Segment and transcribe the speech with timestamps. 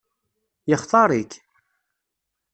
[0.69, 1.31] Yextaṛ-ik?